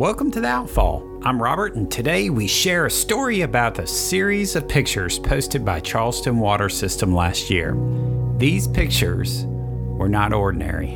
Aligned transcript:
Welcome 0.00 0.30
to 0.30 0.40
The 0.40 0.48
Outfall. 0.48 1.20
I'm 1.26 1.42
Robert, 1.42 1.74
and 1.74 1.90
today 1.90 2.30
we 2.30 2.46
share 2.46 2.86
a 2.86 2.90
story 2.90 3.42
about 3.42 3.74
the 3.74 3.86
series 3.86 4.56
of 4.56 4.66
pictures 4.66 5.18
posted 5.18 5.62
by 5.62 5.80
Charleston 5.80 6.38
Water 6.38 6.70
System 6.70 7.14
last 7.14 7.50
year. 7.50 7.76
These 8.38 8.66
pictures 8.66 9.44
were 9.44 10.08
not 10.08 10.32
ordinary. 10.32 10.94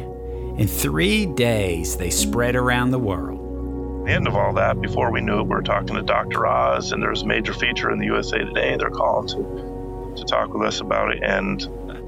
In 0.57 0.67
three 0.67 1.27
days, 1.27 1.99
they 1.99 2.09
spread 2.09 2.57
around 2.57 2.93
the 2.93 2.99
world. 2.99 4.07
the 4.07 4.13
end 4.13 4.27
of 4.27 4.37
all 4.37 4.55
that, 4.55 4.81
before 4.81 5.13
we 5.13 5.21
knew 5.21 5.41
it, 5.41 5.43
we 5.43 5.51
were 5.51 5.61
talking 5.61 5.97
to 5.97 6.03
Dr. 6.03 6.47
Oz, 6.47 6.93
and 6.93 7.03
there's 7.03 7.21
a 7.21 7.27
major 7.27 7.53
feature 7.53 7.91
in 7.91 7.99
the 7.99 8.07
USA 8.07 8.39
Today. 8.39 8.75
They're 8.79 8.89
calling 8.89 9.29
to, 9.29 10.15
to 10.17 10.25
talk 10.25 10.55
with 10.55 10.67
us 10.67 10.81
about 10.81 11.15
it. 11.15 11.23
And 11.23 11.63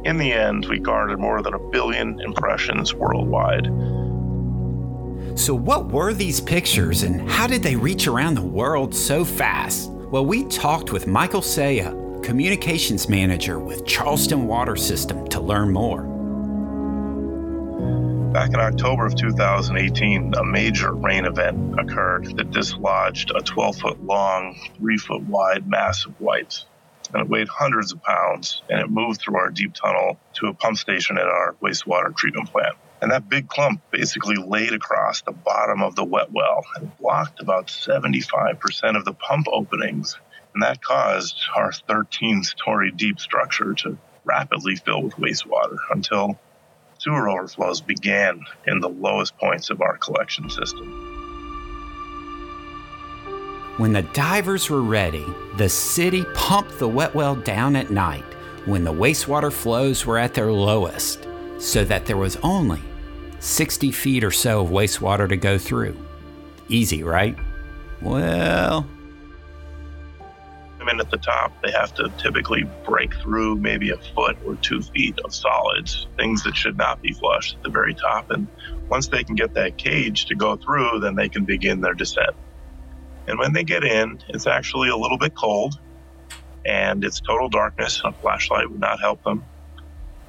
in 0.07 0.17
the 0.17 0.33
end, 0.33 0.65
we 0.65 0.79
garnered 0.79 1.21
more 1.21 1.43
than 1.43 1.53
a 1.53 1.59
billion 1.59 2.23
impressions 2.23 2.95
worldwide. 2.95 3.67
So, 5.37 5.55
what 5.55 5.93
were 5.93 6.15
these 6.15 6.41
pictures 6.41 7.03
and 7.03 7.31
how 7.31 7.47
did 7.47 7.63
they 7.63 7.77
reach 7.77 8.07
around 8.07 8.37
the 8.37 8.43
world 8.43 8.95
so 8.95 9.23
fast? 9.23 9.91
Well, 9.91 10.25
we 10.25 10.45
talked 10.45 10.93
with 10.93 11.07
Michael 11.07 11.43
Saia, 11.43 11.91
communications 12.23 13.11
manager 13.11 13.59
with 13.59 13.85
Charleston 13.87 14.47
Water 14.47 14.77
System, 14.77 15.29
to 15.29 15.39
learn 15.39 15.71
more. 15.71 16.05
Back 18.33 18.55
in 18.55 18.61
October 18.61 19.05
of 19.05 19.15
2018, 19.15 20.33
a 20.39 20.45
major 20.45 20.95
rain 20.95 21.27
event 21.27 21.79
occurred 21.79 22.35
that 22.39 22.51
dislodged 22.51 23.31
a 23.37 23.43
12 23.43 23.77
foot 23.77 24.03
long, 24.03 24.59
3 24.79 24.97
foot 24.97 25.23
wide 25.25 25.69
mass 25.69 26.07
of 26.07 26.19
wipes. 26.19 26.65
And 27.13 27.23
it 27.23 27.29
weighed 27.29 27.49
hundreds 27.49 27.93
of 27.93 28.03
pounds, 28.03 28.63
and 28.71 28.81
it 28.81 28.89
moved 28.89 29.21
through 29.21 29.37
our 29.37 29.51
deep 29.51 29.75
tunnel 29.75 30.19
to 30.35 30.47
a 30.47 30.55
pump 30.55 30.79
station 30.79 31.19
at 31.19 31.27
our 31.27 31.57
wastewater 31.63 32.17
treatment 32.17 32.51
plant. 32.51 32.75
And 33.03 33.11
that 33.11 33.29
big 33.29 33.49
clump 33.49 33.83
basically 33.91 34.37
laid 34.37 34.73
across 34.73 35.23
the 35.23 35.33
bottom 35.33 35.83
of 35.83 35.97
the 35.97 36.05
wet 36.05 36.33
well 36.33 36.65
and 36.77 36.97
blocked 36.99 37.41
about 37.41 37.67
75% 37.67 38.97
of 38.97 39.05
the 39.05 39.13
pump 39.13 39.47
openings. 39.53 40.19
And 40.55 40.63
that 40.63 40.83
caused 40.83 41.37
our 41.55 41.73
13 41.73 42.43
story 42.43 42.91
deep 42.91 43.21
structure 43.21 43.75
to 43.75 43.99
rapidly 44.25 44.77
fill 44.77 45.03
with 45.03 45.17
wastewater 45.17 45.77
until 45.91 46.39
sewer 46.99 47.29
overflows 47.29 47.81
began 47.81 48.41
in 48.67 48.81
the 48.81 48.89
lowest 48.89 49.37
points 49.39 49.71
of 49.71 49.83
our 49.83 49.99
collection 49.99 50.49
system. 50.49 51.07
When 53.77 53.93
the 53.93 54.03
divers 54.03 54.71
were 54.71 54.81
ready, 54.81 55.27
the 55.59 55.69
city 55.69 56.25
pumped 56.35 56.79
the 56.79 56.89
wet 56.89 57.15
well 57.15 57.37
down 57.37 57.77
at 57.77 57.91
night 57.91 58.25
when 58.65 58.85
the 58.85 58.93
wastewater 58.93 59.53
flows 59.53 60.07
were 60.07 60.17
at 60.17 60.33
their 60.33 60.51
lowest, 60.51 61.26
so 61.59 61.85
that 61.85 62.07
there 62.07 62.17
was 62.17 62.37
only 62.43 62.81
60 63.41 63.93
feet 63.93 64.25
or 64.25 64.31
so 64.31 64.63
of 64.63 64.71
wastewater 64.71 65.29
to 65.29 65.37
go 65.37 65.59
through. 65.59 65.97
Easy, 66.69 67.03
right? 67.03 67.37
Well, 68.03 68.87
I 70.81 70.85
mean, 70.85 71.01
at 71.01 71.11
the 71.11 71.17
top, 71.17 71.53
they 71.63 71.73
have 71.73 71.95
to 71.95 72.13
typically 72.19 72.65
break 72.85 73.15
through 73.15 73.57
maybe 73.57 73.91
a 73.91 73.97
foot 73.97 74.37
or 74.47 74.55
two 74.57 74.83
feet 74.83 75.19
of 75.25 75.35
solids, 75.35 76.07
things 76.17 76.45
that 76.45 76.57
should 76.57 76.77
not 76.77 77.03
be 77.03 77.13
flushed 77.13 77.57
at 77.57 77.63
the 77.63 77.71
very 77.71 77.95
top. 77.95 78.31
And 78.31 78.47
once 78.89 79.09
they 79.09 79.25
can 79.25 79.35
get 79.35 79.55
that 79.55 79.79
cage 79.79 80.27
to 80.27 80.37
go 80.37 80.57
through, 80.57 81.01
then 81.01 81.17
they 81.17 81.29
can 81.29 81.45
begin 81.45 81.81
their 81.81 81.95
descent. 81.95 82.37
And 83.27 83.39
when 83.39 83.53
they 83.53 83.65
get 83.65 83.83
in, 83.83 84.21
it's 84.29 84.47
actually 84.47 84.89
a 84.89 84.97
little 84.97 85.19
bit 85.19 85.35
cold 85.35 85.81
and 86.65 87.05
it's 87.05 87.21
total 87.21 87.49
darkness. 87.49 88.01
A 88.05 88.13
flashlight 88.13 88.71
would 88.71 88.81
not 88.81 89.01
help 89.01 89.23
them. 89.25 89.45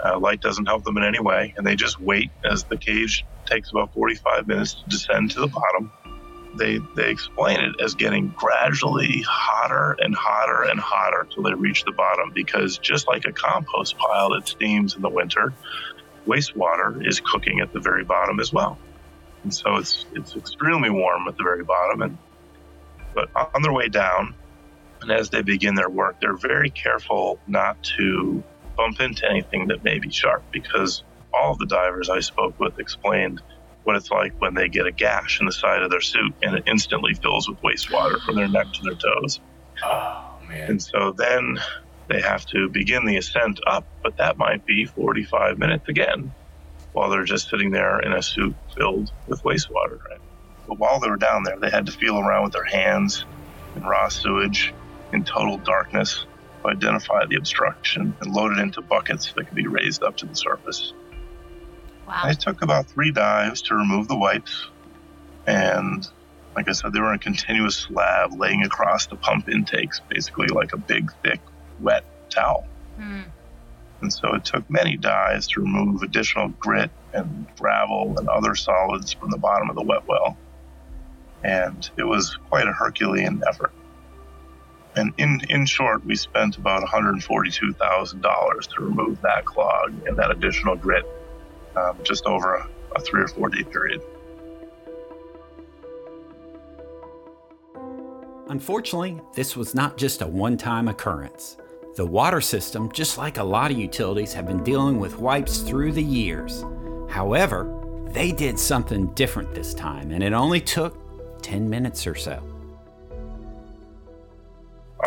Uh, 0.04 0.20
light 0.20 0.42
doesn't 0.42 0.66
help 0.66 0.84
them 0.84 0.98
in 0.98 1.04
any 1.04 1.20
way. 1.20 1.54
And 1.58 1.66
they 1.66 1.76
just 1.76 2.00
wait 2.00 2.32
as 2.44 2.64
the 2.64 2.78
cage 2.78 3.26
takes 3.46 3.72
about 3.72 3.94
45 3.94 4.48
minutes 4.48 4.76
to 4.76 4.90
descend 4.90 5.32
to 5.32 5.40
the 5.40 5.48
bottom. 5.48 5.92
They, 6.56 6.80
they 6.96 7.10
explain 7.10 7.60
it 7.60 7.76
as 7.82 7.96
getting 7.96 8.30
gradually 8.30 9.24
hotter 9.28 9.96
and 10.00 10.16
hotter 10.16 10.64
and 10.64 10.80
hotter 10.80 11.28
till 11.32 11.44
they 11.44 11.54
reach 11.54 11.84
the 11.84 11.92
bottom 11.92 12.32
because 12.34 12.78
just 12.78 13.08
like 13.08 13.26
a 13.26 13.32
compost 13.32 13.98
pile 13.98 14.32
that 14.32 14.48
steams 14.48 14.96
in 14.96 15.02
the 15.02 15.10
winter, 15.10 15.54
wastewater 16.26 17.08
is 17.08 17.20
cooking 17.20 17.60
at 17.60 17.74
the 17.74 17.80
very 17.80 18.04
bottom 18.04 18.40
as 18.40 18.52
well. 18.52 18.78
And 19.44 19.54
so 19.54 19.76
it's 19.78 20.06
it's 20.14 20.36
extremely 20.36 20.90
warm 20.90 21.28
at 21.28 21.38
the 21.38 21.44
very 21.44 21.64
bottom 21.64 22.02
and 22.02 22.18
but 23.14 23.30
on 23.36 23.64
their 23.64 23.74
way 23.74 23.88
down, 23.88 24.36
and 25.02 25.12
as 25.12 25.32
they 25.32 25.42
begin 25.42 25.74
their 25.74 25.90
work, 25.90 26.22
they're 26.22 26.38
very 26.38 26.70
careful 26.70 27.40
not 27.48 27.82
to 27.98 28.44
bump 28.78 29.02
into 29.02 29.30
anything 29.30 29.68
that 29.68 29.84
may 29.84 30.00
be 30.00 30.10
sharp 30.12 30.44
because 30.52 31.04
all 31.34 31.52
of 31.52 31.58
the 31.58 31.66
divers 31.66 32.10
I 32.10 32.22
spoke 32.22 32.58
with 32.60 32.80
explained 32.80 33.42
what 33.84 33.96
it's 33.96 34.12
like 34.12 34.34
when 34.40 34.54
they 34.54 34.70
get 34.70 34.86
a 34.86 34.92
gash 34.92 35.40
in 35.40 35.46
the 35.46 35.52
side 35.52 35.82
of 35.82 35.90
their 35.90 36.02
suit 36.02 36.36
and 36.42 36.56
it 36.56 36.64
instantly 36.68 37.14
fills 37.14 37.50
with 37.50 37.60
wastewater 37.62 38.22
from 38.22 38.36
their 38.36 38.48
neck 38.48 38.68
to 38.74 38.84
their 38.84 38.96
toes. 38.96 39.40
Oh, 39.84 40.40
man. 40.48 40.72
And 40.72 40.82
so 40.82 41.14
then 41.18 41.58
they 42.08 42.22
have 42.22 42.46
to 42.48 42.70
begin 42.70 43.06
the 43.06 43.18
ascent 43.18 43.60
up, 43.66 43.86
but 44.04 44.18
that 44.18 44.38
might 44.38 44.66
be 44.66 44.86
45 44.86 45.58
minutes 45.58 45.88
again 45.90 46.34
while 46.94 47.10
they're 47.10 47.24
just 47.24 47.50
sitting 47.50 47.72
there 47.72 48.00
in 48.00 48.12
a 48.12 48.22
suit 48.22 48.56
filled 48.76 49.12
with 49.28 49.44
wastewater. 49.44 50.04
Right? 50.10 50.20
But 50.68 50.80
while 50.80 51.00
they 51.00 51.10
were 51.10 51.18
down 51.18 51.44
there, 51.44 51.60
they 51.60 51.70
had 51.70 51.86
to 51.86 51.92
feel 51.92 52.20
around 52.20 52.44
with 52.46 52.54
their 52.54 52.64
hands 52.66 53.26
in 53.76 53.84
raw 53.84 54.10
sewage 54.10 54.74
in 55.14 55.24
total 55.24 55.58
darkness 55.58 56.26
to 56.68 56.76
identify 56.76 57.26
the 57.26 57.36
obstruction 57.36 58.16
and 58.22 58.34
load 58.34 58.58
it 58.58 58.60
into 58.60 58.82
buckets 58.82 59.34
that 59.34 59.46
could 59.46 59.56
be 59.56 59.68
raised 59.68 60.04
up 60.04 60.18
to 60.18 60.26
the 60.26 60.36
surface. 60.36 60.94
Wow. 62.08 62.24
It 62.26 62.40
took 62.40 62.62
about 62.62 62.88
three 62.88 63.12
dives 63.12 63.62
to 63.64 63.76
remove 63.76 64.08
the 64.08 64.18
wipes. 64.18 64.68
And 65.46 66.08
like 66.56 66.70
I 66.70 66.72
said, 66.72 66.94
they 66.94 67.00
were 67.00 67.10
in 67.10 67.16
a 67.16 67.20
continuous 67.20 67.76
slab 67.76 68.34
laying 68.34 68.64
across 68.64 69.08
the 69.08 69.16
pump 69.16 69.50
intakes, 69.50 70.02
basically 70.10 70.48
like 70.48 70.74
a 70.74 70.78
big, 70.78 71.12
thick, 71.24 71.40
wet 71.80 72.04
towel. 72.30 72.66
Hmm. 72.98 73.24
And 74.02 74.14
so 74.14 74.36
it 74.36 74.46
took 74.46 74.70
many 74.70 74.96
dives 74.96 75.48
to 75.50 75.62
remove 75.62 76.04
additional 76.04 76.50
grit 76.50 76.92
and 77.14 77.48
gravel 77.60 78.16
and 78.18 78.30
other 78.30 78.56
solids 78.56 79.14
from 79.14 79.32
the 79.32 79.38
bottom 79.38 79.70
of 79.70 79.76
the 79.76 79.84
wet 79.84 80.08
well. 80.08 80.38
And 81.44 81.90
it 81.98 82.04
was 82.04 82.38
quite 82.50 82.68
a 82.68 82.72
Herculean 82.72 83.42
effort. 83.48 83.74
And 84.98 85.14
in, 85.18 85.42
in 85.50 85.66
short, 85.66 86.04
we 86.06 86.16
spent 86.16 86.58
about 86.58 86.84
$142,000 86.84 88.76
to 88.76 88.82
remove 88.82 89.22
that 89.22 89.46
clog 89.46 89.94
and 90.08 90.18
that 90.18 90.32
additional 90.32 90.76
grit 90.76 91.06
um, 91.76 91.98
just 92.04 92.26
over 92.26 92.56
a, 92.56 92.68
a 92.96 93.00
three 93.00 93.22
or 93.22 93.28
four 93.28 93.50
day 93.50 93.64
period. 93.64 94.02
Unfortunately, 98.50 99.20
this 99.36 99.56
was 99.56 99.76
not 99.76 99.98
just 99.98 100.22
a 100.22 100.28
one 100.28 100.58
time 100.58 100.88
occurrence. 100.88 101.58
The 101.96 102.06
water 102.06 102.42
system, 102.42 102.92
just 102.92 103.18
like 103.18 103.38
a 103.38 103.44
lot 103.44 103.72
of 103.72 103.78
utilities, 103.78 104.34
have 104.34 104.48
been 104.48 104.64
dealing 104.64 105.00
with 105.00 105.20
wipes 105.20 105.60
through 105.60 105.92
the 105.92 106.04
years. 106.04 106.64
However, 107.10 107.74
they 108.12 108.32
did 108.32 108.58
something 108.58 109.08
different 109.14 109.54
this 109.54 109.74
time, 109.74 110.12
and 110.12 110.24
it 110.24 110.34
only 110.34 110.62
took 110.62 110.98
10 111.42 111.70
minutes 111.70 112.08
or 112.08 112.16
so. 112.16 112.42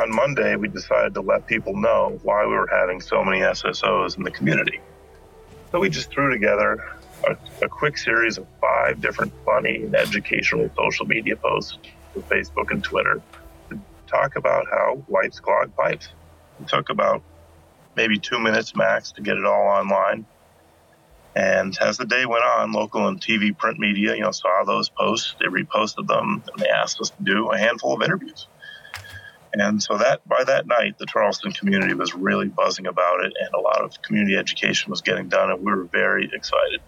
On 0.01 0.11
Monday, 0.11 0.57
we 0.57 0.69
decided 0.69 1.13
to 1.13 1.21
let 1.21 1.47
people 1.47 1.77
know 1.77 2.19
why 2.23 2.47
we 2.47 2.55
were 2.55 2.69
having 2.73 3.03
so 3.03 3.23
many 3.23 3.41
SSOs 3.41 4.17
in 4.17 4.23
the 4.23 4.31
community. 4.31 4.81
So 5.71 5.79
we 5.79 5.91
just 5.91 6.11
threw 6.11 6.33
together 6.33 6.83
a, 7.29 7.37
a 7.63 7.69
quick 7.69 7.99
series 7.99 8.39
of 8.39 8.47
five 8.63 9.03
different 9.03 9.31
funny 9.45 9.83
and 9.83 9.95
educational 9.95 10.71
social 10.75 11.05
media 11.05 11.37
posts 11.37 11.77
for 12.15 12.21
Facebook 12.21 12.71
and 12.71 12.83
Twitter 12.83 13.21
to 13.69 13.79
talk 14.07 14.37
about 14.37 14.65
how 14.71 15.05
wipes 15.07 15.39
clog 15.39 15.77
pipes. 15.77 16.09
It 16.63 16.69
took 16.69 16.89
about 16.89 17.23
maybe 17.95 18.19
two 18.19 18.39
minutes 18.39 18.75
max 18.75 19.13
to 19.13 19.21
get 19.21 19.37
it 19.37 19.45
all 19.45 19.69
online. 19.69 20.25
And 21.37 21.77
as 21.79 21.99
the 21.99 22.07
day 22.07 22.25
went 22.25 22.43
on, 22.43 22.73
local 22.73 23.07
and 23.07 23.21
TV 23.21 23.57
print 23.57 23.79
media, 23.79 24.15
you 24.15 24.23
know, 24.23 24.31
saw 24.31 24.65
those 24.65 24.89
posts, 24.89 25.35
they 25.39 25.47
reposted 25.47 26.07
them, 26.07 26.43
and 26.51 26.63
they 26.63 26.71
asked 26.71 27.03
us 27.03 27.11
to 27.11 27.23
do 27.23 27.51
a 27.51 27.59
handful 27.59 27.93
of 27.95 28.03
interviews. 28.03 28.47
And 29.53 29.83
so 29.83 29.99
that 29.99 30.27
by 30.29 30.45
that 30.45 30.67
night, 30.67 30.97
the 30.99 31.07
Charleston 31.07 31.53
community 31.53 31.95
was 31.95 32.15
really 32.15 32.49
buzzing 32.49 32.87
about 32.87 33.25
it, 33.25 33.33
and 33.39 33.51
a 33.55 33.61
lot 33.61 33.83
of 33.83 33.93
community 34.03 34.37
education 34.37 34.91
was 34.91 35.03
getting 35.03 35.29
done, 35.29 35.51
and 35.51 35.59
we 35.61 35.73
were 35.73 35.89
very 35.91 36.31
excited. 36.33 36.81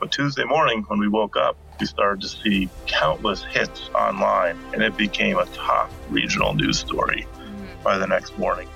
But 0.00 0.10
Tuesday 0.10 0.44
morning, 0.44 0.84
when 0.88 0.98
we 0.98 1.08
woke 1.08 1.36
up, 1.36 1.58
we 1.78 1.86
started 1.86 2.22
to 2.22 2.28
see 2.28 2.70
countless 2.86 3.44
hits 3.52 3.90
online, 3.94 4.58
and 4.72 4.82
it 4.82 4.96
became 4.96 5.38
a 5.38 5.46
top 5.46 5.92
regional 6.08 6.54
news 6.54 6.78
story 6.78 7.26
by 7.82 7.98
the 7.98 8.06
next 8.06 8.38
morning. 8.38 8.68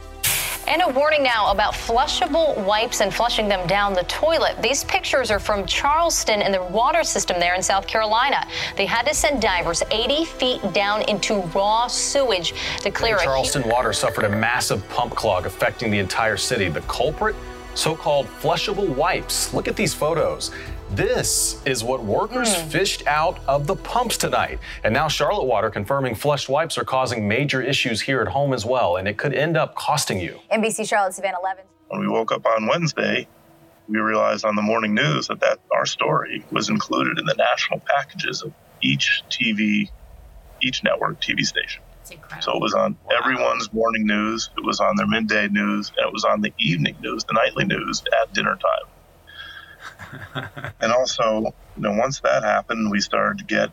And 0.71 0.83
a 0.83 0.89
warning 0.89 1.25
now 1.25 1.51
about 1.51 1.75
flushable 1.75 2.57
wipes 2.65 3.01
and 3.01 3.13
flushing 3.13 3.49
them 3.49 3.67
down 3.67 3.93
the 3.93 4.05
toilet. 4.05 4.63
These 4.63 4.85
pictures 4.85 5.29
are 5.33 5.41
from 5.41 5.67
Charleston 5.67 6.43
and 6.43 6.55
the 6.55 6.63
water 6.63 7.03
system 7.03 7.41
there 7.41 7.57
in 7.57 7.63
South 7.63 7.89
Carolina. 7.89 8.47
They 8.77 8.87
had 8.87 9.05
to 9.07 9.13
send 9.13 9.43
divers 9.43 9.83
80 9.91 10.27
feet 10.27 10.73
down 10.73 11.03
into 11.09 11.41
raw 11.57 11.89
sewage 11.89 12.55
to 12.83 12.91
clear 12.93 13.17
it. 13.17 13.23
Charleston 13.23 13.69
Water 13.69 13.93
suffered 13.93 14.27
a 14.27 14.29
massive 14.29 14.89
pump 14.91 15.17
clog 15.17 15.45
affecting 15.45 15.91
the 15.91 15.99
entire 15.99 16.37
city. 16.37 16.69
The 16.69 16.83
culprit? 16.83 17.35
So 17.75 17.97
called 17.97 18.27
flushable 18.41 18.89
wipes. 18.95 19.53
Look 19.53 19.67
at 19.67 19.75
these 19.75 19.93
photos. 19.93 20.53
This 20.93 21.63
is 21.65 21.85
what 21.85 22.03
workers 22.03 22.55
Hmm. 22.55 22.69
fished 22.69 23.07
out 23.07 23.39
of 23.47 23.67
the 23.69 23.77
pumps 23.77 24.17
tonight. 24.17 24.59
And 24.83 24.93
now 24.93 25.07
Charlotte 25.07 25.45
Water 25.45 25.71
confirming 25.71 26.17
flushed 26.17 26.49
wipes 26.49 26.77
are 26.79 26.85
causing 26.85 27.29
major 27.29 27.63
issues 27.63 28.01
here 28.01 28.21
at 28.21 28.29
home 28.29 28.53
as 28.53 28.67
well, 28.67 28.97
and 28.97 29.07
it 29.07 29.17
could 29.17 29.33
end 29.33 29.57
up 29.57 29.75
costing 29.77 30.19
you. 30.19 30.41
NBC 30.51 30.85
Charlotte 30.89 31.15
Savannah 31.15 31.39
11. 31.43 31.65
When 31.89 32.01
we 32.01 32.09
woke 32.09 32.33
up 32.33 32.45
on 32.45 32.67
Wednesday, 32.67 33.29
we 33.89 33.99
realized 34.01 34.45
on 34.45 34.57
the 34.57 34.63
morning 34.63 34.95
news 34.95 35.29
that, 35.29 35.41
that 35.41 35.59
our 35.73 35.87
story 35.87 36.45
was 36.51 36.69
included 36.69 37.19
in 37.19 37.25
the 37.27 37.35
national 37.35 37.81
packages 37.81 38.43
of 38.43 38.53
each 38.83 39.23
TV, 39.31 39.91
each 40.61 40.83
network 40.83 41.21
TV 41.21 41.45
station. 41.47 41.83
Incredible. 42.11 42.43
So 42.43 42.53
it 42.57 42.61
was 42.61 42.75
on 42.75 42.97
everyone's 43.17 43.73
morning 43.73 44.05
news, 44.05 44.51
it 44.59 44.65
was 44.65 44.81
on 44.81 44.97
their 44.97 45.07
midday 45.07 45.47
news, 45.47 45.93
and 45.97 46.05
it 46.09 46.13
was 46.13 46.25
on 46.25 46.41
the 46.41 46.53
evening 46.59 46.97
news, 47.01 47.23
the 47.23 47.35
nightly 47.35 47.65
news 47.65 48.03
at 48.21 48.33
dinner 48.33 48.57
time. 48.57 48.90
and 50.81 50.93
also, 50.93 51.43
you 51.77 51.83
know, 51.83 51.93
once 51.93 52.21
that 52.21 52.43
happened, 52.43 52.91
we 52.91 53.01
started 53.01 53.39
to 53.39 53.45
get 53.45 53.71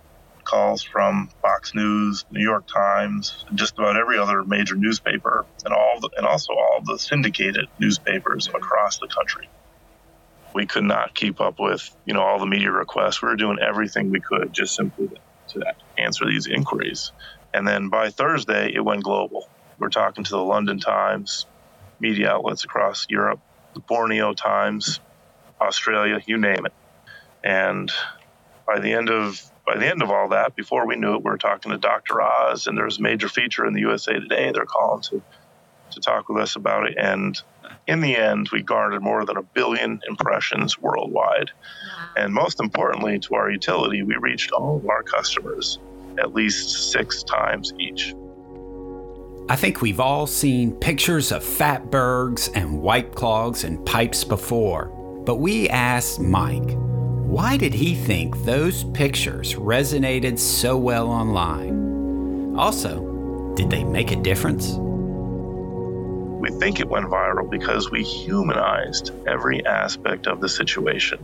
calls 0.48 0.82
from 0.82 1.30
Fox 1.42 1.76
News, 1.76 2.26
New 2.32 2.42
York 2.42 2.66
Times, 2.68 3.46
just 3.54 3.78
about 3.78 3.98
every 3.98 4.18
other 4.18 4.44
major 4.44 4.76
newspaper, 4.76 5.46
and 5.66 5.74
all 5.74 6.00
the, 6.00 6.10
and 6.18 6.26
also 6.26 6.54
all 6.54 6.82
the 6.84 6.98
syndicated 6.98 7.68
newspapers 7.80 8.48
across 8.48 8.98
the 9.00 9.08
country. 9.08 9.50
We 10.54 10.66
could 10.66 10.86
not 10.86 11.14
keep 11.14 11.42
up 11.42 11.60
with, 11.60 11.96
you 12.06 12.14
know, 12.14 12.22
all 12.22 12.40
the 12.40 12.46
media 12.46 12.72
requests. 12.72 13.22
We 13.22 13.28
were 13.28 13.36
doing 13.36 13.60
everything 13.62 14.10
we 14.10 14.22
could 14.22 14.54
just 14.54 14.76
simply 14.76 15.10
to, 15.10 15.60
to 15.60 15.74
answer 15.98 16.26
these 16.26 16.48
inquiries. 16.48 17.12
And 17.54 17.68
then 17.68 17.90
by 17.90 18.10
Thursday, 18.10 18.74
it 18.74 18.84
went 18.84 19.04
global. 19.04 19.50
We're 19.78 19.90
talking 19.90 20.24
to 20.24 20.32
the 20.32 20.44
London 20.44 20.80
Times, 20.80 21.46
media 22.00 22.32
outlets 22.32 22.64
across 22.64 23.06
Europe, 23.10 23.40
the 23.74 23.82
Borneo 23.82 24.34
Times, 24.34 25.00
Australia, 25.62 26.22
you 26.26 26.38
name 26.38 26.66
it. 26.66 26.74
And 27.44 27.92
by 28.66 28.80
the 28.80 28.94
end 28.94 29.10
of 29.10 29.42
by 29.66 29.78
the 29.78 29.88
end 29.88 30.02
of 30.02 30.10
all 30.10 30.30
that, 30.30 30.56
before 30.56 30.88
we 30.88 30.96
knew 30.96 31.16
it, 31.16 31.24
we 31.24 31.30
were 31.30 31.38
talking 31.38 31.74
to 31.74 31.78
Dr. 31.78 32.22
Oz, 32.22 32.68
and 32.68 32.78
there 32.78 32.86
was 32.86 33.00
a 33.00 33.02
major 33.02 33.28
feature 33.28 33.66
in 33.66 33.74
the 33.74 33.82
USA 33.82 34.14
Today. 34.14 34.52
They're 34.54 34.66
calling 34.66 35.02
to 35.04 35.22
to 35.92 36.00
talk 36.00 36.30
with 36.30 36.42
us 36.42 36.56
about 36.56 36.88
it. 36.88 36.98
And 36.98 37.40
in 37.88 38.02
the 38.02 38.16
end, 38.16 38.50
we 38.52 38.62
garnered 38.62 39.02
more 39.02 39.26
than 39.26 39.38
a 39.38 39.42
billion 39.42 40.02
impressions 40.08 40.80
worldwide. 40.80 41.52
And 42.16 42.34
most 42.34 42.60
importantly, 42.60 43.20
to 43.20 43.36
our 43.36 43.50
utility, 43.50 44.04
we 44.04 44.16
reached 44.16 44.52
all 44.52 44.78
of 44.78 44.88
our 44.90 45.04
customers 45.04 45.80
at 46.20 46.34
least 46.34 46.92
six 46.92 47.24
times 47.24 47.74
each. 47.80 48.14
I 49.50 49.56
think 49.56 49.82
we've 49.82 50.02
all 50.02 50.28
seen 50.28 50.74
pictures 50.74 51.32
of 51.32 51.42
fatbergs 51.42 52.50
and 52.54 52.82
white 52.82 53.16
clogs 53.16 53.64
and 53.64 53.86
pipes 53.86 54.26
before, 54.26 54.92
but 55.28 55.40
we 55.40 55.68
asked 55.68 56.22
Mike, 56.22 56.72
why 57.28 57.58
did 57.58 57.74
he 57.74 57.96
think 57.96 58.46
those 58.46 58.86
pictures 58.86 59.56
resonated 59.56 60.40
so 60.40 60.78
well 60.78 61.10
online? 61.10 62.56
Also, 62.56 63.54
did 63.58 63.70
they 63.70 63.84
make 63.84 64.14
a 64.14 64.16
difference? 64.16 64.70
We 66.40 66.50
think 66.62 66.80
it 66.80 66.88
went 66.88 67.08
viral 67.08 67.50
because 67.50 67.92
we 67.92 68.04
humanized 68.04 69.12
every 69.28 69.66
aspect 69.66 70.28
of 70.28 70.40
the 70.40 70.48
situation. 70.48 71.20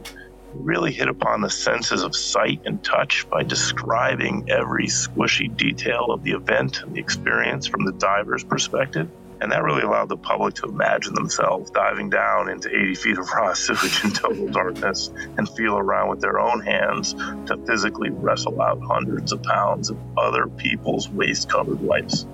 We 0.54 0.66
really 0.66 0.92
hit 0.92 1.08
upon 1.08 1.40
the 1.40 1.50
senses 1.50 2.04
of 2.04 2.14
sight 2.14 2.60
and 2.66 2.84
touch 2.84 3.26
by 3.30 3.44
describing 3.44 4.50
every 4.50 4.88
squishy 4.88 5.56
detail 5.56 6.08
of 6.10 6.24
the 6.24 6.32
event 6.32 6.82
and 6.82 6.94
the 6.94 7.00
experience 7.00 7.68
from 7.68 7.86
the 7.86 7.94
diver's 7.94 8.44
perspective. 8.44 9.10
And 9.41 9.51
that 9.51 9.63
really 9.63 9.81
allowed 9.81 10.09
the 10.09 10.18
public 10.18 10.56
to 10.56 10.68
imagine 10.68 11.13
themselves 11.13 11.69
diving 11.71 12.09
down 12.09 12.50
into 12.50 12.69
80 12.69 12.95
feet 12.95 13.18
of 13.18 13.30
raw 13.31 13.53
sewage 13.53 14.03
in 14.03 14.12
total 14.12 14.47
darkness 14.47 15.09
and 15.38 15.50
feel 15.50 15.77
around 15.77 16.09
with 16.09 16.21
their 16.21 16.39
own 16.39 16.62
hands 16.62 17.13
to 17.13 17.57
physically 17.65 18.09
wrestle 18.09 18.62
out 18.62 18.81
hundreds 18.81 19.31
of 19.31 19.44
pounds 19.44 19.89
of 19.89 19.97
other 20.18 20.47
people's 20.47 21.09
waste 21.09 21.50
covered 21.50 21.81
wipes. 21.81 22.25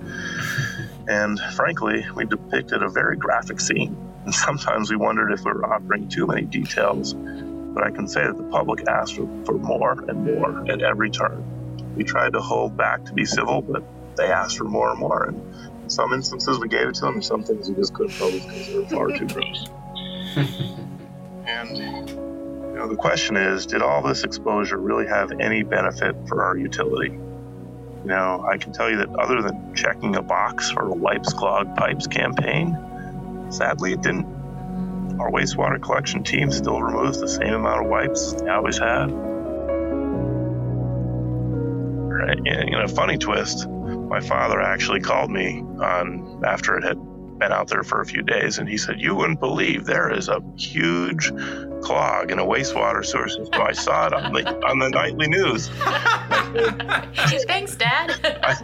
And 1.08 1.40
frankly, 1.56 2.06
we 2.16 2.26
depicted 2.26 2.84
a 2.84 2.90
very 2.90 3.18
graphic 3.18 3.60
scene. 3.60 3.98
And 4.26 4.34
sometimes 4.34 4.92
we 4.92 4.96
wondered 4.96 5.32
if 5.32 5.44
we 5.44 5.52
were 5.52 5.66
offering 5.66 6.08
too 6.08 6.28
many 6.28 6.44
details. 6.44 7.14
But 7.14 7.84
I 7.84 7.90
can 7.90 8.08
say 8.08 8.26
that 8.26 8.38
the 8.38 8.44
public 8.44 8.88
asked 8.88 9.16
for, 9.16 9.28
for 9.46 9.54
more 9.54 10.04
and 10.08 10.26
more 10.26 10.70
at 10.72 10.82
every 10.82 11.10
turn. 11.10 11.44
We 11.96 12.04
tried 12.04 12.34
to 12.34 12.42
hold 12.42 12.78
back 12.78 13.06
to 13.06 13.14
be 13.14 13.26
civil, 13.26 13.62
but 13.62 13.84
they 14.16 14.32
asked 14.32 14.58
for 14.58 14.66
more 14.66 14.92
and 14.92 15.00
more. 15.00 15.26
And 15.26 15.42
some 15.92 16.14
instances, 16.14 16.60
we 16.60 16.68
gave 16.68 16.88
it 16.88 16.96
to 16.96 17.02
them, 17.02 17.16
and 17.16 17.26
some 17.26 17.44
things 17.44 17.70
we 17.70 17.76
just 17.76 17.94
couldn't 17.94 18.18
post 18.18 18.48
because 18.48 18.68
they 18.68 18.78
were 18.78 18.86
far 18.86 19.08
too 19.10 19.28
gross. 19.28 19.68
and 21.46 21.78
you 21.78 22.76
know, 22.76 22.88
the 22.88 22.96
question 22.96 23.36
is, 23.36 23.66
did 23.66 23.82
all 23.82 24.02
this 24.02 24.24
exposure 24.24 24.78
really 24.78 25.08
have 25.08 25.32
any 25.40 25.64
benefit 25.64 26.16
for 26.28 26.44
our 26.44 26.58
utility? 26.58 27.10
You 27.10 28.06
know, 28.06 28.46
I 28.50 28.58
can 28.58 28.72
tell 28.72 28.90
you 28.90 28.98
that 28.98 29.10
other 29.10 29.42
than 29.42 29.76
checking 29.76 30.16
a 30.16 30.22
box 30.22 30.72
for 30.72 30.88
a 30.88 30.94
wipes 30.94 31.34
clogged 31.34 31.76
pipes 31.76 32.08
campaign, 32.08 32.78
sadly 33.50 33.94
it 33.94 34.02
didn't. 34.02 34.26
Our 35.20 35.30
wastewater 35.30 35.82
collection 35.82 36.24
team 36.24 36.52
still 36.52 36.82
removes 36.82 37.20
the 37.20 37.28
same 37.28 37.54
amount 37.54 37.84
of 37.84 37.90
wipes 37.90 38.34
they 38.34 38.48
always 38.48 38.78
have. 38.78 39.12
Right. 42.20 42.40
In 42.46 42.74
a 42.76 42.88
funny 42.88 43.18
twist, 43.18 43.68
my 44.10 44.20
father 44.20 44.60
actually 44.60 45.00
called 45.00 45.30
me 45.30 45.62
on 45.82 46.42
after 46.44 46.76
it 46.76 46.84
had 46.84 46.98
been 47.38 47.52
out 47.54 47.70
there 47.70 47.84
for 47.84 48.02
a 48.02 48.06
few 48.06 48.22
days, 48.22 48.58
and 48.58 48.68
he 48.68 48.78
said, 48.78 49.00
"You 49.00 49.16
wouldn't 49.16 49.40
believe 49.40 49.86
there 49.86 50.12
is 50.12 50.28
a 50.28 50.42
huge 50.58 51.32
clog 51.82 52.32
in 52.32 52.40
a 52.40 52.46
wastewater 52.46 53.06
source." 53.06 53.36
So 53.36 53.62
I 53.62 53.72
saw 53.72 54.08
it 54.08 54.14
on 54.14 54.34
the 54.34 54.66
on 54.66 54.80
the 54.80 54.90
nightly 54.90 55.30
news. 55.30 55.70
Thanks, 57.48 57.76
Dad. 57.76 58.20
I, 58.44 58.58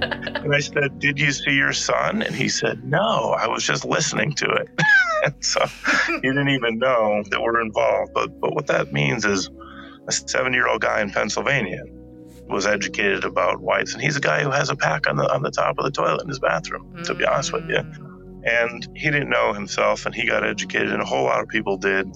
and 0.44 0.54
I 0.54 0.60
said, 0.60 1.00
"Did 1.00 1.20
you 1.20 1.32
see 1.32 1.52
your 1.52 1.74
son?" 1.74 2.22
And 2.22 2.36
he 2.36 2.50
said, 2.50 2.84
"No, 2.84 3.36
I 3.40 3.48
was 3.48 3.64
just 3.64 3.86
listening 3.86 4.34
to 4.34 4.46
it." 4.46 4.68
and 5.24 5.36
so 5.40 5.66
he 6.08 6.20
didn't 6.22 6.50
even 6.50 6.78
know 6.80 7.24
that 7.30 7.42
we're 7.42 7.62
involved. 7.62 8.14
But 8.14 8.42
but 8.42 8.54
what 8.54 8.68
that 8.68 8.92
means 8.92 9.26
is, 9.26 9.50
a 10.08 10.12
seven-year-old 10.12 10.82
guy 10.82 11.02
in 11.02 11.12
Pennsylvania 11.12 11.84
was 12.48 12.66
educated 12.66 13.24
about 13.24 13.62
wipes, 13.62 13.94
and 13.94 14.02
he's 14.02 14.16
a 14.16 14.22
guy 14.22 14.42
who 14.44 14.52
has 14.52 14.70
a 14.70 14.76
pack 14.76 15.08
on 15.08 15.18
the 15.18 15.32
on 15.34 15.42
the 15.42 15.52
top 15.52 15.78
of 15.78 15.86
the 15.86 15.92
toilet 15.92 16.22
in 16.22 16.30
his 16.30 16.40
bathroom. 16.40 17.04
To 17.06 17.16
be 17.16 17.26
honest 17.26 17.54
with 17.54 17.68
you, 17.68 17.78
mm. 17.78 18.42
and 18.46 18.88
he 18.96 19.10
didn't 19.10 19.30
know 19.30 19.54
himself, 19.54 20.06
and 20.06 20.14
he 20.14 20.28
got 20.28 20.44
educated, 20.44 20.92
and 20.92 21.02
a 21.02 21.06
whole 21.06 21.24
lot 21.24 21.42
of 21.42 21.48
people 21.48 21.78
did. 21.78 22.08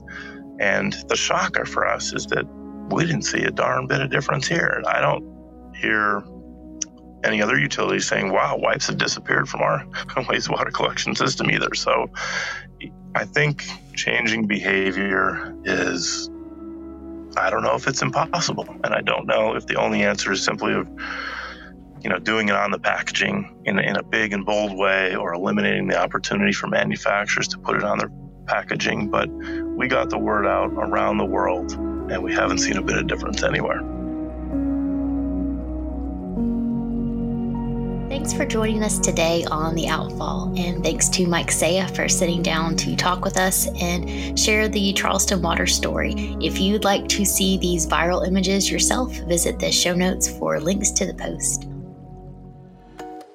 And 0.59 0.93
the 1.07 1.15
shocker 1.15 1.65
for 1.65 1.87
us 1.87 2.13
is 2.13 2.25
that 2.27 2.45
we 2.91 3.05
didn't 3.05 3.23
see 3.23 3.43
a 3.43 3.51
darn 3.51 3.87
bit 3.87 4.01
of 4.01 4.09
difference 4.09 4.47
here. 4.47 4.67
And 4.67 4.85
I 4.85 4.99
don't 4.99 5.23
hear 5.75 6.23
any 7.23 7.41
other 7.41 7.57
utilities 7.57 8.07
saying, 8.07 8.31
wow, 8.31 8.57
wipes 8.57 8.87
have 8.87 8.97
disappeared 8.97 9.47
from 9.47 9.61
our 9.61 9.85
wastewater 10.25 10.71
collection 10.71 11.15
system 11.15 11.49
either. 11.49 11.73
So 11.75 12.09
I 13.15 13.25
think 13.25 13.65
changing 13.95 14.47
behavior 14.47 15.55
is, 15.65 16.29
I 17.39 17.49
don't 17.49 17.63
know 17.63 17.75
if 17.75 17.87
it's 17.87 18.01
impossible. 18.01 18.67
And 18.83 18.93
I 18.93 19.01
don't 19.01 19.25
know 19.25 19.55
if 19.55 19.65
the 19.65 19.75
only 19.75 20.03
answer 20.03 20.31
is 20.31 20.43
simply 20.43 20.73
of, 20.73 20.87
you 22.01 22.09
know, 22.09 22.19
doing 22.19 22.49
it 22.49 22.55
on 22.55 22.71
the 22.71 22.79
packaging 22.79 23.61
in, 23.65 23.79
in 23.79 23.97
a 23.97 24.03
big 24.03 24.33
and 24.33 24.45
bold 24.45 24.77
way 24.77 25.15
or 25.15 25.33
eliminating 25.33 25.87
the 25.87 25.99
opportunity 25.99 26.51
for 26.51 26.67
manufacturers 26.67 27.47
to 27.49 27.57
put 27.57 27.75
it 27.75 27.83
on 27.83 27.99
their 27.99 28.11
packaging. 28.45 29.09
But 29.09 29.29
we 29.29 29.87
got 29.87 30.09
the 30.09 30.17
word 30.17 30.45
out 30.45 30.71
around 30.73 31.17
the 31.17 31.25
world 31.25 31.71
and 31.71 32.23
we 32.23 32.33
haven't 32.33 32.59
seen 32.59 32.77
a 32.77 32.81
bit 32.81 32.97
of 32.97 33.07
difference 33.07 33.43
anywhere. 33.43 33.98
Thanks 38.29 38.43
for 38.43 38.47
joining 38.47 38.83
us 38.83 38.99
today 38.99 39.43
on 39.49 39.73
The 39.73 39.87
Outfall, 39.87 40.55
and 40.55 40.83
thanks 40.83 41.09
to 41.09 41.25
Mike 41.25 41.49
Saia 41.49 41.87
for 41.87 42.07
sitting 42.07 42.43
down 42.43 42.75
to 42.75 42.95
talk 42.95 43.25
with 43.25 43.37
us 43.37 43.67
and 43.81 44.37
share 44.37 44.67
the 44.69 44.93
Charleston 44.93 45.41
water 45.41 45.65
story. 45.65 46.13
If 46.39 46.59
you'd 46.59 46.83
like 46.83 47.07
to 47.07 47.25
see 47.25 47.57
these 47.57 47.87
viral 47.87 48.27
images 48.27 48.69
yourself, 48.69 49.11
visit 49.21 49.57
the 49.57 49.71
show 49.71 49.95
notes 49.95 50.29
for 50.29 50.59
links 50.59 50.91
to 50.91 51.07
the 51.07 51.15
post. 51.15 51.67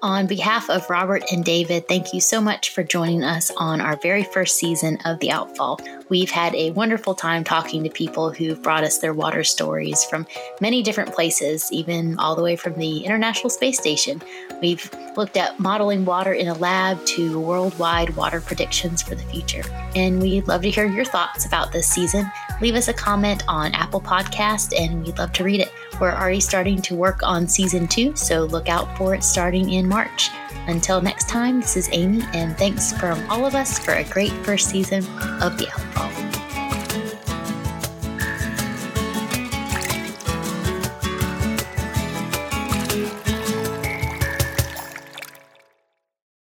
On 0.05 0.27
behalf 0.27 0.69
of 0.69 0.91
Robert 0.91 1.25
and 1.33 1.43
David, 1.43 1.89
thank 1.89 2.13
you 2.13 2.21
so 2.21 2.39
much 2.39 2.75
for 2.75 2.85
joining 2.85 3.25
us 3.25 3.51
on 3.57 3.81
our 3.81 3.97
very 3.97 4.23
first 4.23 4.59
season 4.59 4.99
of 5.07 5.19
The 5.19 5.31
Outfall. 5.31 5.81
We've 6.11 6.31
had 6.31 6.55
a 6.55 6.73
wonderful 6.73 7.15
time 7.15 7.43
talking 7.43 7.83
to 7.83 7.89
people 7.89 8.31
who've 8.31 8.61
brought 8.61 8.85
us 8.85 8.99
their 8.99 9.15
water 9.15 9.43
stories 9.45 10.05
from 10.05 10.27
many 10.61 10.83
different 10.83 11.15
places, 11.15 11.73
even 11.73 12.19
all 12.19 12.37
the 12.37 12.43
way 12.43 12.55
from 12.55 12.75
the 12.75 12.99
International 12.99 13.49
Space 13.49 13.79
Station. 13.79 14.21
We've 14.61 14.91
looked 15.17 15.39
at 15.39 15.59
modeling 15.59 16.05
water 16.05 16.35
in 16.35 16.49
a 16.49 16.55
lab 16.55 17.03
to 17.07 17.41
worldwide 17.41 18.15
water 18.15 18.43
predictions 18.43 19.01
for 19.01 19.15
the 19.15 19.23
future. 19.23 19.63
And 19.97 20.21
we'd 20.21 20.49
love 20.49 20.61
to 20.63 20.71
hear 20.71 20.85
your 20.85 21.07
thoughts 21.07 21.47
about 21.47 21.73
this 21.73 21.87
season. 21.87 22.31
Leave 22.61 22.75
us 22.75 22.89
a 22.89 22.93
comment 22.93 23.43
on 23.49 23.73
Apple 23.73 24.03
Podcast 24.03 24.79
and 24.79 25.03
we'd 25.07 25.17
love 25.17 25.33
to 25.33 25.45
read 25.45 25.61
it. 25.61 25.73
We're 26.01 26.13
already 26.13 26.41
starting 26.41 26.83
to 26.83 26.95
work 26.95 27.23
on 27.23 27.47
season 27.47 27.87
two, 27.89 28.15
so 28.17 28.45
look 28.45 28.69
out 28.69 28.97
for 28.97 29.15
it 29.15 29.25
starting 29.25 29.73
in 29.73 29.89
March. 29.89 30.31
Until 30.67 31.01
next 31.01 31.29
time, 31.29 31.61
this 31.61 31.77
is 31.77 31.89
Amy, 31.93 32.23
and 32.33 32.57
thanks 32.57 32.93
from 32.93 33.23
all 33.31 33.47
of 33.47 33.55
us 33.55 33.79
for 33.79 33.93
a 33.93 34.05
great 34.05 34.33
first 34.45 34.71
season 34.71 35.05
of 35.43 35.59
The 35.59 35.67
Outfall. 35.67 36.14